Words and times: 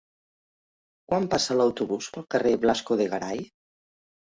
Quan 1.11 1.27
passa 1.35 1.59
l'autobús 1.59 2.09
pel 2.17 2.27
carrer 2.37 2.57
Blasco 2.65 3.01
de 3.05 3.11
Garay? 3.15 3.47